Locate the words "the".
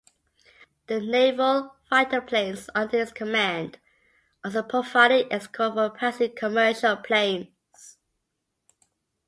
0.87-0.99